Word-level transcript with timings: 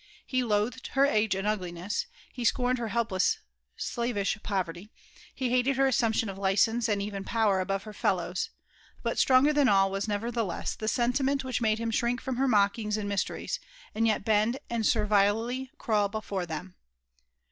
He 0.25 0.43
loathed 0.43 0.87
her 0.93 1.05
age 1.05 1.35
and 1.35 1.45
ugliness; 1.45 2.07
he 2.33 2.43
scorned 2.43 2.79
her 2.79 2.87
helpless, 2.87 3.37
alavisb 3.77 4.41
poTer 4.41 4.73
ty; 4.73 4.89
he 5.35 5.47
baledf 5.49 5.75
her 5.75 5.85
assumption 5.85 6.27
of 6.27 6.39
licence, 6.39 6.89
and 6.89 7.03
even 7.03 7.23
power, 7.23 7.63
ahoye 7.63 7.83
her 7.83 7.93
felews; 7.93 8.49
hot 9.05 9.19
stronger 9.19 9.53
than 9.53 9.69
all 9.69 9.91
was, 9.91 10.07
nev^thelesa, 10.07 10.77
the 10.77 10.87
sentiewBi 10.87 11.43
whicb 11.43 11.61
mads 11.61 11.79
Mm 11.81 11.93
shrink 11.93 12.19
from 12.19 12.37
bet 12.37 12.49
meekiegi 12.49 12.97
afid 12.97 13.09
i&ysleriea, 13.11 13.59
and 13.93 14.07
yet 14.07 14.25
bead 14.25 14.57
and 14.71 14.83
iWTiMf 14.83 15.67
crawl 15.77 16.09
before 16.09 16.47
them. 16.47 16.73